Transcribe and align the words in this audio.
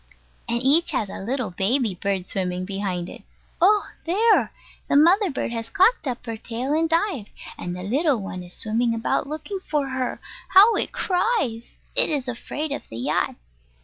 And 0.49 0.63
each 0.63 0.89
has 0.93 1.11
a 1.11 1.19
little 1.19 1.51
baby 1.51 1.93
bird 1.93 2.25
swimming 2.25 2.65
behind 2.65 3.07
it. 3.07 3.21
Oh! 3.61 3.87
there: 4.05 4.51
the 4.87 4.95
mother 4.95 5.31
has 5.49 5.69
cocked 5.69 6.07
up 6.07 6.25
her 6.25 6.37
tail 6.37 6.73
and 6.73 6.89
dived, 6.89 7.29
and 7.55 7.75
the 7.75 7.83
little 7.83 8.17
one 8.19 8.41
is 8.41 8.53
swimming 8.55 8.95
about 8.95 9.27
looking 9.27 9.59
for 9.59 9.89
her! 9.89 10.19
How 10.55 10.73
it 10.73 10.91
cries! 10.91 11.75
It 11.95 12.09
is 12.09 12.27
afraid 12.27 12.71
of 12.71 12.81
the 12.89 12.97
yacht. 12.97 13.35